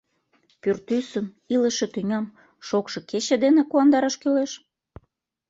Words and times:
Пӱртӱсым, 0.61 1.25
илыше 1.53 1.85
тӱням 1.93 2.25
шокшо 2.67 2.99
кече 3.09 3.35
дене 3.43 3.61
куандараш 3.71 4.15
кӱлеш? 4.21 4.51